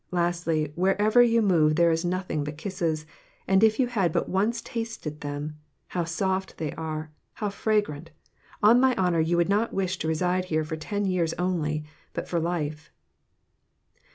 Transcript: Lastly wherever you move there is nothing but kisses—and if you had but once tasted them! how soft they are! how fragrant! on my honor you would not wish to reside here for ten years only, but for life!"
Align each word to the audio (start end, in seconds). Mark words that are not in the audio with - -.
Lastly 0.09 0.73
wherever 0.75 1.21
you 1.21 1.43
move 1.43 1.75
there 1.75 1.91
is 1.91 2.03
nothing 2.03 2.43
but 2.43 2.57
kisses—and 2.57 3.63
if 3.63 3.79
you 3.79 3.85
had 3.85 4.11
but 4.11 4.27
once 4.27 4.59
tasted 4.59 5.21
them! 5.21 5.59
how 5.89 6.03
soft 6.05 6.57
they 6.57 6.73
are! 6.73 7.11
how 7.33 7.49
fragrant! 7.51 8.09
on 8.63 8.79
my 8.79 8.95
honor 8.95 9.19
you 9.21 9.37
would 9.37 9.47
not 9.47 9.75
wish 9.75 9.99
to 9.99 10.07
reside 10.07 10.45
here 10.45 10.63
for 10.63 10.75
ten 10.75 11.05
years 11.05 11.33
only, 11.35 11.83
but 12.13 12.27
for 12.27 12.39
life!" 12.39 12.91